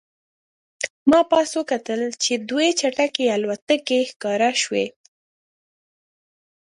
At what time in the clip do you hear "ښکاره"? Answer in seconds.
4.09-4.51